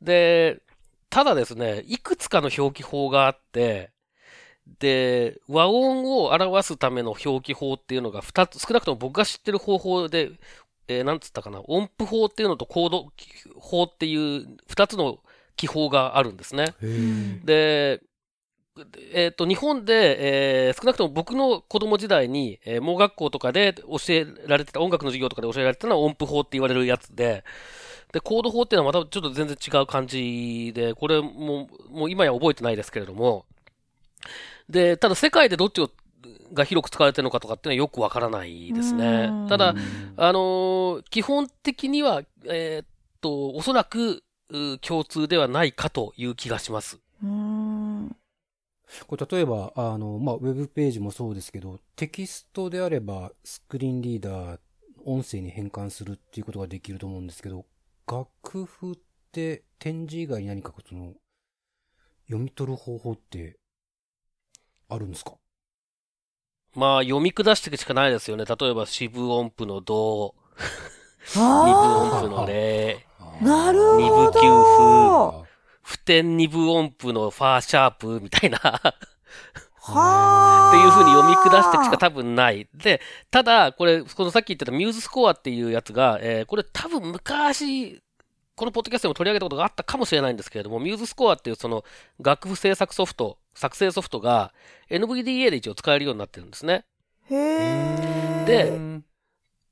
[0.01, 0.63] で、
[1.11, 3.91] ただですね、いくつかの表記法があって、
[4.81, 10.33] で、和音を表すための表記法っていうのが2つ、少なくとも僕が知ってる方法で、
[10.89, 13.13] えーなんつったかな、音符法っていうのとコード
[13.57, 15.21] 法っていう2つの
[15.57, 16.77] 記法があるんですね。
[17.45, 18.03] で、
[19.13, 27.45] えっ、と、日本で、えー少なくとも僕の子供時代に、えー盲学校とかで教えられてた、音楽の授業とかで教えられてたのは音符法って言われるやつで、
[28.13, 33.45] で、コード法っていうのはまたちょっと全然違う感じで、これも、もう今や覚えてないですけれども、
[34.69, 35.91] で、ただ世界でどっちを
[36.53, 39.49] が広く使われてるのかとかっていうのはよくわからないですねうん。
[39.49, 39.77] ただう、ん
[40.17, 42.87] あのー基本的には、えーっ
[43.21, 46.99] と、おそらく、う共通ではないかという気がします。
[47.23, 47.60] うーん。
[49.07, 54.61] これ例えば、あの、まあ、ウェブページもそうですけど、テキストであれば、スクリーンリーダー、
[55.05, 57.65] 音声に変換するっていうことができると思うんですけど、
[58.07, 58.97] 楽譜っ
[59.33, 61.15] て展示以外に何かその、
[62.27, 63.59] 読み取る方法って、
[64.89, 65.35] あるんですか？
[66.75, 68.45] まあ、読み下していくしかないですよね。
[68.45, 70.35] 例えば、四分音符のド、
[71.35, 74.45] 二分あ音符のレ、あ、なる二ほ分給付。
[74.49, 75.47] ど。
[75.91, 78.95] 普天二分音符のファーシャープみたいな、っは
[80.69, 80.71] あ。
[80.71, 82.69] ていう風に読み下してしか多分ない。
[82.73, 88.01] で、ただ、これ、このさっき言ってたミューズスコアっていうやつが、えーこれ多分昔、
[88.55, 91.83] このポッドキャストでも取り上げたことがあったかもしれないんですけれども、ミューズスコアっていうその
[92.21, 94.55] 楽譜制作ソフト、作成ソフトが
[94.91, 96.85] NVDA で一応使えるようになってるんですね。
[97.29, 98.45] へえ。
[98.47, 99.05] でうん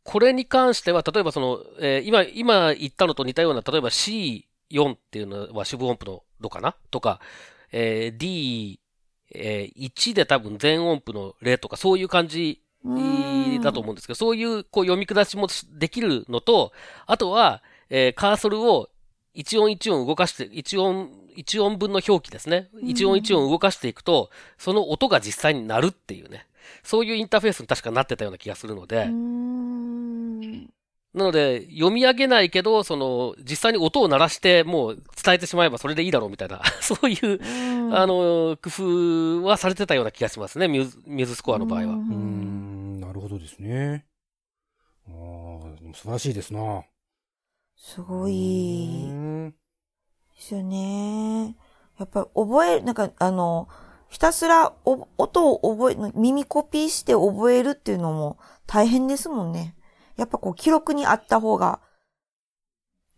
[0.03, 3.91] これに関しては、例えばその、えー今、今言ったのと似たような、例えば
[4.71, 6.77] C4 っていうのは四分音符のどかな？
[6.91, 7.21] とか、
[7.73, 8.81] えー D、
[9.35, 16.73] えー1で多分全音符の例とか、そういう感じうんだと思うんですけど、そういうこう読み下しもできるのと、
[17.07, 18.89] あとは、えーカーソルを
[19.35, 22.69] 一音一音動かして、一音、一音分の表記ですね。
[22.83, 26.47] 一音一音動かしていくと、その音が実際になるっていうね。
[26.83, 29.07] そういうインターフェースに確かなってたような気がするので。
[31.15, 41.95] なので、読み上げないけど、その、実際に音を鳴らして、もう伝えてしまえばそれでいいだろうみたいな、 そういう、うんあの、工夫はされてたような気がしますね、ミューズ、ミューズスコアの場合は。
[41.95, 44.05] うーん、なるほどですね。
[45.09, 46.85] ああ、素晴らしいですな。
[47.75, 48.33] すごい。
[48.33, 49.57] うーんで
[50.39, 51.57] すよね。
[51.99, 53.69] やっぱり覚える、なんかあの、
[54.09, 59.75] ひたすらお音を覚え、耳コピーして覚えるっていうのも大変ですもんね。
[60.19, 61.81] やっぱこう記録にあった方が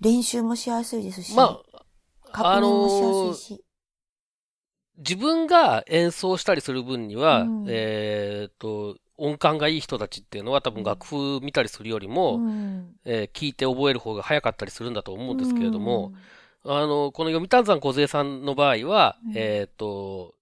[0.01, 1.85] 練習もしやすいですし、まあ、
[2.31, 3.65] 確認もしやすいし。
[4.99, 7.65] 自分が演奏したりする分には、うん。
[7.69, 12.95] えっ、と、音感がいい人たちっていうのは多分楽譜見たりするよりも、うん。
[13.07, 16.13] えー聞いて覚える方が早かったりするんだと思うんですけれども、、
[16.65, 19.33] あの、この読谷山梢さんの場合は、うん。
[19.35, 20.35] えっ、と、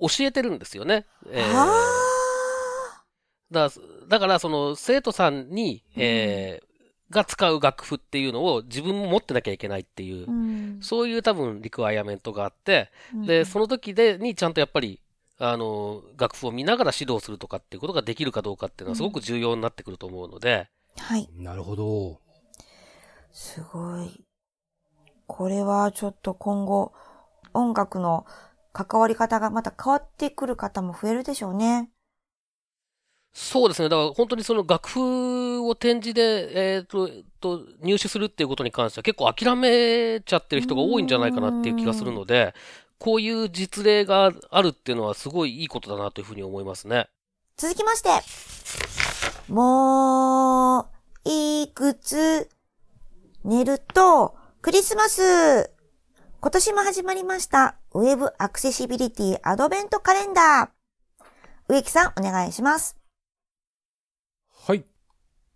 [0.00, 1.06] 教えてるんですよね。
[1.30, 3.04] えーあ。
[3.52, 3.70] だ
[4.08, 6.66] だから、その、生徒さんに、えー
[7.10, 15.00] が使う楽譜っていうのを自分も持ってなきゃいけないっていう、ーうんそういう多分リクワイアメントがあって、で、その時で、にちゃんとやっぱり、
[15.38, 21.28] あの、楽譜を見ながら指導するとかっていうことができるかどうかっていうのはすごく重要になってくると思うので、はい。
[21.34, 22.20] なるほど。
[23.32, 24.24] すごい。
[25.26, 26.92] これはちょっと今後、
[27.54, 28.26] 音楽の
[28.72, 31.90] 関わり方がまた変わってくる方も増えるでしょうね。
[33.38, 33.90] そうですね。
[33.90, 42.54] だから本当にその楽譜を展示で、えっ、と、と、入手するっていうことに関しては結構諦めちゃってる人が多いんじゃないかなっていう気がするので、
[42.98, 47.08] こういう実例があるっていうのはすごいいいことだなというふうに思いますね。
[47.58, 48.08] 続きまして、
[49.52, 50.88] も
[51.26, 52.48] う、いくつ、
[53.44, 55.70] 寝ると、クリスマス
[56.40, 61.24] 今年も始まりました、ウェブアクセシビリティアドベントカレンダー。
[61.68, 63.05] 植木さん、お願いします。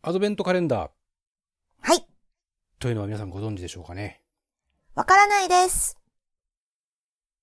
[0.03, 0.11] はい。
[0.11, 0.91] アドベントカレンダー
[1.83, 2.07] はい。
[2.79, 4.23] というのは皆さんご存知でしょうかね。
[4.95, 5.99] わからないです。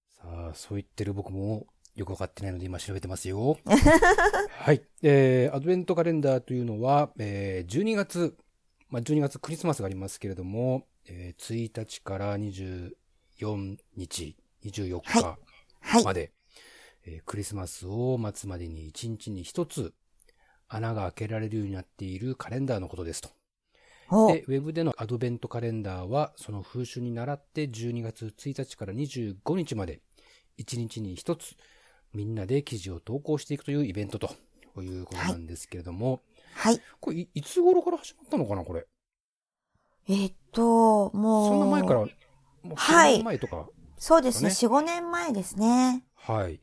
[0.09, 3.57] さあ、そう言ってる僕もよくわかってないので今調べてますよ。
[4.49, 4.81] はい。
[5.03, 8.37] えー、アドベントカレンダーというのは、えー、12月、
[8.89, 12.93] まあ、12月クリスマスがありますけれども、えー、1日から24
[13.95, 15.37] 日、24日
[15.81, 16.03] はい。
[16.03, 16.31] まで、
[17.05, 19.93] えークリスマスを待つまでに1日に1つ
[20.67, 23.29] 穴が開けられるようになっているカレンダーのことですと。
[24.09, 30.01] おで、ウェブでのアドベントカレンダーは、その風習に倣って12月1日から25日まで、
[30.57, 31.55] 1日に1つ、
[32.13, 34.29] みんなで記事を投稿していくというイベントと
[34.81, 36.21] いうことなんですけれども、
[36.53, 36.81] はい。
[36.99, 38.87] これい、いつ頃から始まったのかな、これ？
[40.09, 41.47] えーっと、もう。
[41.49, 42.07] そんな前から、も
[42.65, 43.67] うはいそんな前とか？
[43.97, 44.49] そうですね。
[44.49, 46.05] ね4、5年前ですね。
[46.15, 46.61] はい。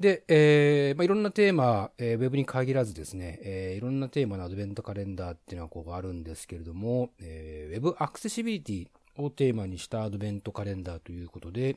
[0.00, 8.88] で、えーまあ、いろんなテーマ、えーウェブに限らずですね、えーいろんなテーマのアドベントカレンダーっていうのはこうあるんですけれども、えーウェブアクセシビリティ
[9.22, 11.76] をテーマにしたアドベントカレンダーということで、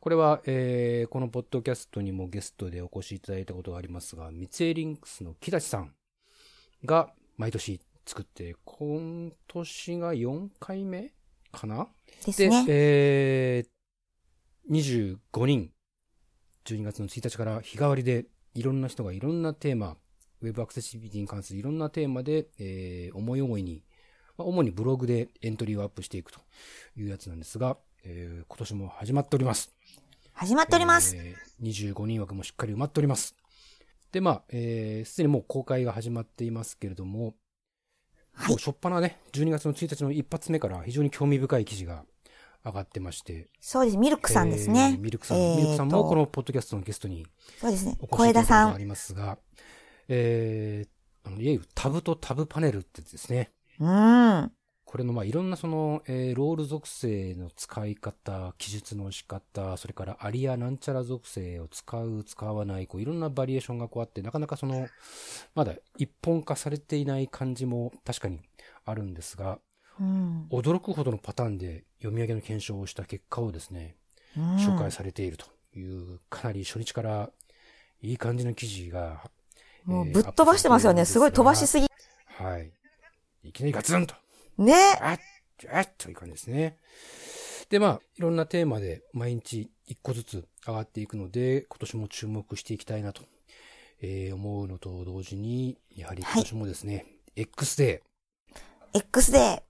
[0.00, 5.94] これは、えーこのポッドキャストにもゲストでお越しいただいたことがありますが、三井リンクスの木立さん
[6.84, 11.12] が毎年作って、今年が4回目
[11.52, 11.86] かな？
[12.26, 12.64] で、ですね。
[12.66, 15.70] えー、25人、
[16.64, 19.96] 12月の1日から日替わりで、いろんな人がいろんなテーマ、
[20.42, 23.84] ウェブアクセシビリティに関するいろんなテーマで、えー、思い思いに、
[24.36, 26.40] まあ、主にブログでエントリーをアップしていくと
[26.96, 29.72] いうやつなんですが、えー、今年も始まっております。
[30.32, 31.16] 始まっております。
[31.16, 33.36] えー25人枠もしっかり埋まっております。
[34.10, 37.34] で、まあ、えー、すでにもう公開が始まっていますけれども、
[38.34, 42.04] はいもう初っ端ね、12月の1日の一発目から非常に興味深い記事が
[42.64, 43.48] 上がってまして。
[43.60, 43.96] そうです。
[43.96, 44.92] ミルクさんですね。
[44.94, 45.38] えーミルクさん。
[45.38, 47.26] えーとミルクさんもこのポッドキャストのゲストに
[47.60, 48.74] そうですね小枝さん。
[48.74, 49.38] ありますが、
[50.08, 53.50] えー、あのいわゆるタブとタブパネルってですね。
[53.80, 54.52] うん。
[54.84, 64.86] これの、まあ、いろんなその、えーロール属性の使い方、記述の仕方、それからアリやなんちゃら属性を使う、使わない、こういろんなバリエーションがこうあって、なかなかその、
[65.54, 68.40] まだ一本化されていない感じも確かに
[68.84, 69.60] あるんですが、
[70.02, 70.46] うん。
[70.50, 73.96] 驚くほどのパターンで読み上げの検証をした結果をですね、
[74.36, 75.46] うん紹介されていると
[75.78, 75.82] い
[76.14, 77.30] う、かなり初日から
[78.00, 79.30] いい感じの記事が、
[79.84, 81.04] もうえーぶっ飛ばしてますよね。
[81.04, 81.86] すごい飛ばしすぎ。
[82.26, 82.72] はい。
[83.44, 84.14] いきなりガツンと、
[84.58, 84.74] ね。
[85.00, 85.18] あっ、
[85.72, 86.78] あっという感じですね。
[87.68, 93.22] で、まあ、いろんなテーマで毎日一個ずつ上がっていくので、今年も注目していきたいなと、
[94.00, 98.02] えー思うのと同時に、やはり今年もですね、X デ
[98.94, 99.62] X デー、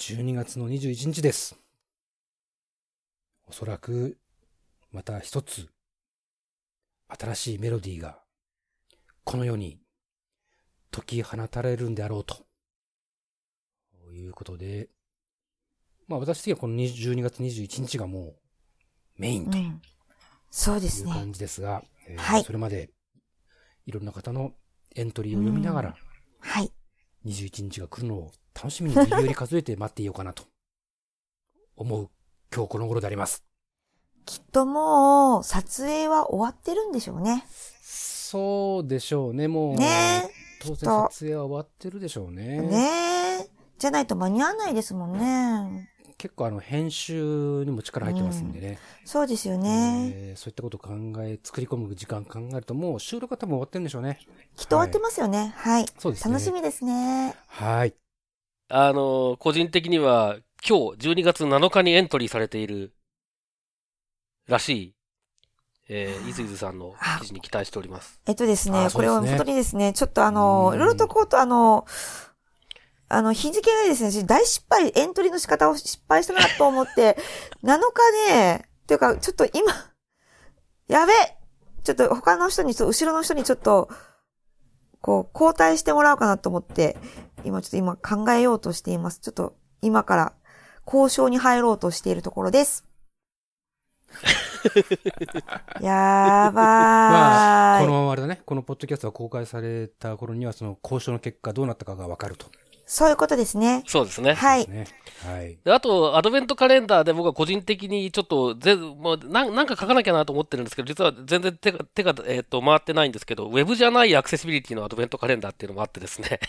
[0.00, 1.60] 12月の21日です。
[3.46, 4.16] おそらく、
[4.92, 5.68] また一つ、
[7.06, 8.18] 新しいメロディーが、
[9.24, 9.78] この世に、
[10.90, 12.46] 解き放たれるんであろうと。
[14.06, 14.88] ということで、
[16.08, 18.34] まあ私的にはこの20 12月21日がもう、
[19.18, 19.50] メインー。
[19.50, 19.82] というん。
[20.50, 21.10] そうですね。
[21.10, 22.88] う感じですが、えーはいそれまで、
[23.84, 24.54] いろんな方の
[24.96, 25.96] エントリーを読みながら、
[26.38, 26.72] はい。
[27.26, 30.44] 21日が来るのを楽しみに指折り数えて待っていようかなと、
[31.76, 32.10] 思う
[32.54, 33.44] 今日この頃であります。
[34.26, 37.44] きっともう、撮影は終わってるんでしょうね。
[37.82, 39.76] そうでしょうね、もう。
[39.76, 42.60] ね当然撮影は終わってるでしょうね。
[42.60, 42.88] ね
[43.44, 43.50] え。
[43.78, 45.88] じゃないと間に合わないですもんね。
[46.18, 48.78] 結構あの、編集にも力入ってますんでね。
[49.06, 50.12] そうですよね。
[50.14, 54.18] えーそういったことを考え、作り込む時間考えるともう収録は多分終わってるんでしょうね。
[54.54, 55.54] きっと終わってますよね。
[55.56, 55.86] はい。
[55.98, 56.34] そうですね。
[56.34, 57.34] 楽しみですね。
[57.46, 57.94] はい。
[58.72, 62.92] あの、個人的には今日12月7日にエントリーされている
[64.48, 64.94] らしい、
[65.88, 68.20] えー、いずいずさんの記事に期待しております。
[68.26, 68.96] えっとですね、すね。
[68.96, 70.76] これは本当にですね、ちょっとあの、うん。
[70.76, 71.84] いろいろとこうとあの、
[73.08, 77.16] あの、日付がですね、大失敗、エントリーの仕方を失敗したなと思って、
[77.64, 79.72] 7日ね、っていうか、ちょっと今、
[80.86, 81.12] やべ
[81.82, 83.88] ちょっと他の人に、ちょっと後ろの人にちょっと、
[85.00, 86.96] こう、交代してもらおうかなと思って、
[87.44, 89.20] 今ちょっと今考えようとしています。
[89.20, 90.32] ちょっと今から
[90.86, 92.84] 交渉に入ろうとしているところです。
[95.80, 96.54] やばーい。
[96.54, 102.46] まあ、このままあれだね、このポッドキャストが公開された頃にはその交渉の結果どうなったかがわかると。
[102.92, 103.84] そういうことですね。
[103.86, 104.34] そうですね。
[104.34, 104.68] はい。
[104.68, 104.84] ね。
[105.24, 105.56] はい。
[105.64, 116.40] であと、アドベントカレンダーで僕は個人的にちょっとぜ、もうなんなんか書かなきゃなと思ってるんですけど、実は全然手が、手が、えっ、と、回ってないんですけど、ウェブじゃないアクセシビリティのアドベントカレンダーっていうのもあってですね。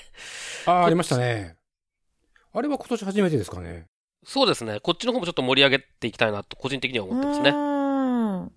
[0.65, 1.57] ああ、ありましたね。
[2.53, 3.85] あれは今年初めてですかね。
[4.25, 4.79] そうですね。
[4.79, 7.51] こっちの方もちょっと盛り上げていきたいなと、個人的には思ってますうね。
[7.51, 8.51] ーん。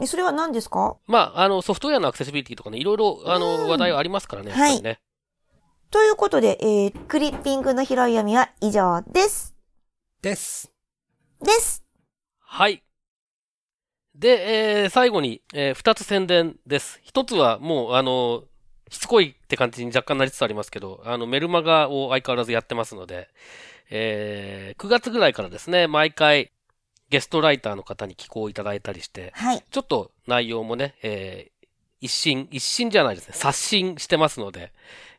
[0.00, 0.98] え、それは何ですか？
[1.08, 5.00] まあ、あの、ソフトウェアのアクセシビリティとかね、いろいろ、あうんの、話題はありますからね、やっはいぱりね。
[5.94, 9.54] ということで、えー、クリッピングの拾い読みは以上です。
[10.22, 10.72] です。
[11.40, 11.84] です。
[12.40, 12.82] はい。
[14.16, 16.98] で、えー最後に、えー二つ宣伝です。
[17.04, 18.42] 一つはもう、あの、
[18.90, 23.28] しつこいって感じに若干なりつつありますけど、あの、メルマガを相変わらずやってますので、
[23.88, 26.50] えー9月ぐらいからですね、毎回、
[27.08, 29.62] ゲストライターの方に寄稿いただいたりして、はい。
[29.70, 31.54] ちょっと内容もね、えー
[32.00, 34.72] 一新、一新じゃないですね、刷新してますので、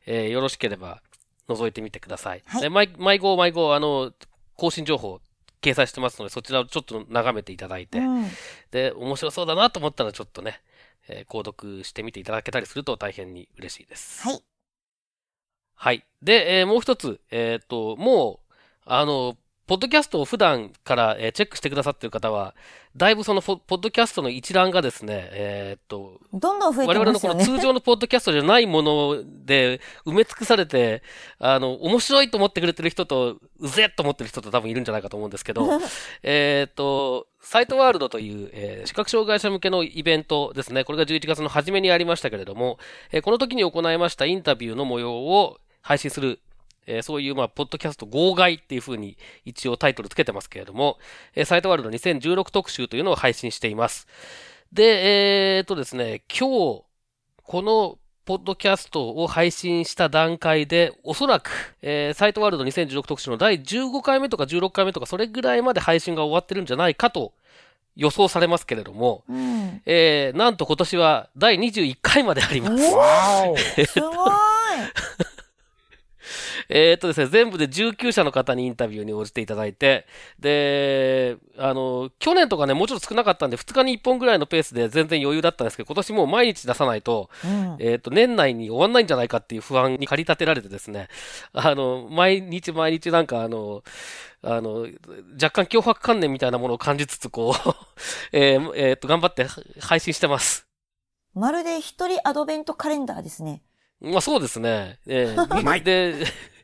[0.06, 1.02] えーよろしければ
[1.48, 2.44] 覗いてみてください。
[2.46, 4.12] はいで毎毎号毎号、あの、
[4.56, 5.20] 更新情報
[5.62, 8.30] 掲載してますので、そちらをちょっと眺めていただいて、うん。
[8.72, 10.62] で、面白そうだなと思ったらちょっとね、
[11.08, 14.28] えー購読してみていただけたりすると大変に嬉しいです。
[14.28, 14.44] はい。
[15.76, 16.06] はい。
[16.22, 18.54] で、えーもう一つ、えっ、と、もう、
[18.86, 19.38] あの、
[19.68, 22.54] ポッドキャストを普段から、えーチェックしてくださっている方は、
[22.96, 27.40] だいぶそのポポッドキャストの一覧がですね、えっ、と、どんどん増え我々てますよね。
[27.40, 31.02] のこの通常のポッドキャストじゃないもので埋め尽くされて、
[31.40, 35.68] あの、面白いと思ってくれてる人と、うぜっと思ってる人と多分いるんじゃないかと思うんですけど、
[36.22, 40.84] えっと、サイトワールドという、えー視覚障害者向けのイベントですね。
[40.84, 42.78] これが11月の初めにありましたけれども、
[43.12, 46.40] えーこの時に行いましたインタビューの模様を配信する、
[46.88, 50.98] えーそういう、まあ、ポッドキャスト号外っていう風に一応タイトルつけてますけれども、
[51.36, 54.08] えーサイトワールド2016特集というのを配信しています。
[54.74, 56.84] で、えーっとですね、今日、
[57.44, 67.34] このポッドキャストを配信した段階で、おそらく、えーサイトワールド2016特集の第15回目とか16回目とか、それぐらいまで配信が終わってるんじゃないかと
[67.96, 69.82] 予想されますけれども、うん。
[69.86, 72.84] えーなんと今年は第21回まであります。
[73.86, 74.32] すごい。
[76.70, 80.06] えーっとですね、全部で19社の方にインタビューに応じていただいて、
[80.40, 87.78] で、あの、去年とかね、もうちょっと少なかったんで、2日に1本ぐらいのペースで全然余裕だったんですけど、今年もう毎日出さないと、うん。
[87.80, 91.10] えっ、と、年内に終わんないんじゃないかっていう不安に駆り立てられてですね、
[91.54, 93.84] あの、毎日毎日なんかあの、
[94.42, 94.88] あの、
[95.42, 97.72] 若干脅迫観念みたいなものを感じつつ、こう、
[98.32, 99.48] えーえーと、頑張って
[99.80, 100.68] 配信してます。
[101.34, 103.62] まるで一人アドベントカレンダーですね。
[104.00, 105.00] まあそうですね。
[105.08, 106.16] えー うまいで、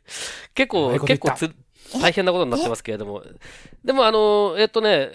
[0.54, 1.52] 結う構結構つ、
[2.00, 3.24] 大変なことになってますけれども。
[3.84, 5.12] でもあの、えっ、とね、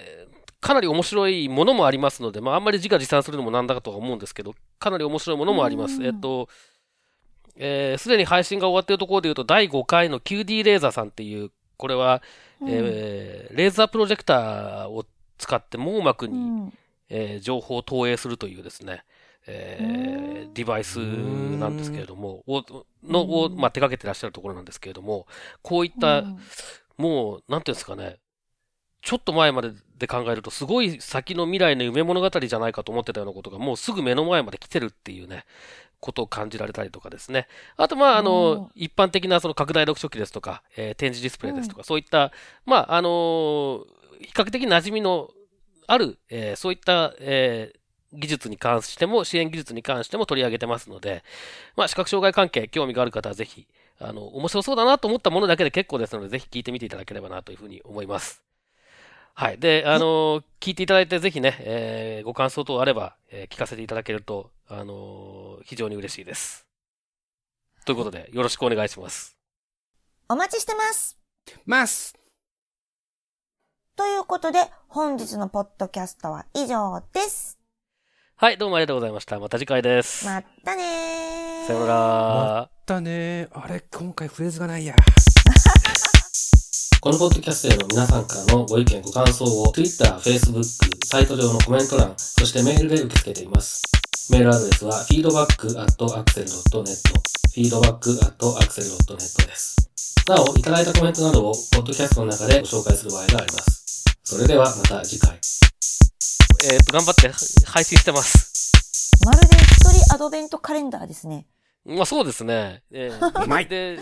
[0.61, 5.97] かなり面白いものもありますので、まああんまり自画自賛するのもなんだかとは思うんですけど、かなり面白いものもあります。
[5.97, 6.07] うん。
[6.07, 6.49] えっ、と、
[7.57, 12.22] えーすでに配信が終わっているところで言うと、第5回の QD レーザーさんっていう、これは、
[12.61, 12.68] うん。
[12.68, 15.07] えーレーザープロジェクターを
[15.38, 16.72] 使って網膜に、うん。
[17.09, 19.05] えー情報を投影するというですね、
[19.47, 20.55] えーうん。
[20.55, 22.64] デバイスなんですけれども、を、
[23.05, 25.26] の、を、まあ、手掛けてらっしゃるところなんですけれども、
[25.62, 26.38] こういった、うん。
[26.97, 28.18] もう、なんていうんですかね、
[29.03, 35.44] ちょっと前までで考えると、すごい先の未来の夢物語じゃないかと思ってたようなことが、もうすぐ目の前まで来てるっていうね、
[36.01, 37.49] ことを感じられたりとかですね。
[37.76, 42.32] あと、まあ、あの、一般的なその拡大読書機ですとか、えー展示ディスプレイですとか、そういった、
[42.66, 43.84] まあ、あのー
[44.20, 45.30] 比較的馴染みの
[45.86, 47.78] ある、えーそういった、えー
[48.12, 51.22] 技術に関しても、支援技術に関しても取り上げてますので、
[51.76, 53.66] まあ、視覚障害関係、興味がある方はぜひ、
[53.98, 58.42] あの、面白そうだなと思ったものだけで結構ですので、ぜひ聞いてみていただければなというふうに思います。
[59.34, 59.59] はい。
[59.59, 66.66] で、あの、聞いていただいて、ぜひね、えーご感想等あれば、えー聞かせていただけると、あの非常に嬉しいです。
[67.84, 69.36] ということで、よろしくお願いします。
[70.28, 71.18] お待ちしてます。
[71.66, 72.18] ます
[73.94, 77.55] ということで、本日のポッドキャストは以上です。
[78.39, 79.41] はい、どうもありがとうございました。
[79.41, 80.26] また次回です。
[80.26, 81.66] まったねー。
[81.66, 82.68] さようなまら。
[82.84, 84.95] たねあれ、今回フレーズがないや。
[87.01, 90.62] このポッドキャストへの皆さんからのご意見、ご感想を Twitter、Facebook、
[91.07, 93.80] サイト上のコメント欄、そしてメールで受け付けています。
[94.28, 96.84] メールアドレスは feedback.axel.net
[97.55, 99.76] feedback.axel.net です。
[100.28, 104.05] なお、いただいたコメントなどをポッドキャストの中でご紹介する場合があります。
[104.24, 105.41] それではまた次回。
[106.64, 107.30] えっ、と、頑張って
[107.66, 108.72] 配信してます。
[109.24, 111.46] まるで一人アドベントカレンダーですね。
[111.84, 112.82] まあそうですね。
[112.90, 113.98] えーうまいで、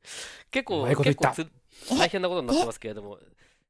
[0.50, 1.46] 結構、結構つ
[1.98, 3.18] 大変なことになってますけれども、